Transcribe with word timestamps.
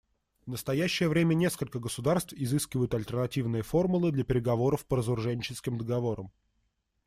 В 0.47 0.49
настоящее 0.49 1.09
время 1.09 1.35
несколько 1.35 1.77
государств 1.77 2.33
изыскивают 2.33 2.95
альтернативные 2.95 3.61
формулы 3.61 4.11
для 4.11 4.23
переговоров 4.23 4.83
по 4.87 4.97
разоруженческим 4.97 5.77
договорам. 5.77 6.31